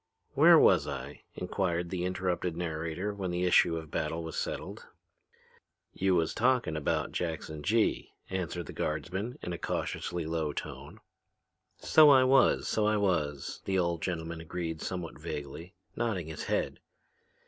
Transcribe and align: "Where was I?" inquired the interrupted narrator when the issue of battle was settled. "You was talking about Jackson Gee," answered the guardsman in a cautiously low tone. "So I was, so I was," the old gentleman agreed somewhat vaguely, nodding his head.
"Where 0.33 0.57
was 0.57 0.87
I?" 0.87 1.21
inquired 1.35 1.91
the 1.91 2.05
interrupted 2.05 2.57
narrator 2.57 3.13
when 3.13 3.29
the 3.29 3.43
issue 3.43 3.77
of 3.77 3.91
battle 3.91 4.23
was 4.23 4.35
settled. 4.35 4.87
"You 5.93 6.15
was 6.15 6.33
talking 6.33 6.75
about 6.75 7.11
Jackson 7.11 7.61
Gee," 7.61 8.11
answered 8.27 8.65
the 8.65 8.73
guardsman 8.73 9.37
in 9.43 9.53
a 9.53 9.59
cautiously 9.59 10.25
low 10.25 10.53
tone. 10.53 11.01
"So 11.77 12.09
I 12.09 12.23
was, 12.23 12.67
so 12.67 12.87
I 12.87 12.97
was," 12.97 13.61
the 13.65 13.77
old 13.77 14.01
gentleman 14.01 14.41
agreed 14.41 14.81
somewhat 14.81 15.19
vaguely, 15.19 15.75
nodding 15.95 16.29
his 16.29 16.45
head. 16.45 16.79